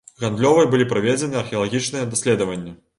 [0.21, 2.79] Гандлёвай былі праведзены археалагічныя даследаванні.